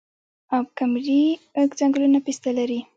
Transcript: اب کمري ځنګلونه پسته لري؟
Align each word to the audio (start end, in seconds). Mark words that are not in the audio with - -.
اب 0.55 0.65
کمري 0.77 1.21
ځنګلونه 1.79 2.19
پسته 2.25 2.49
لري؟ 2.57 2.79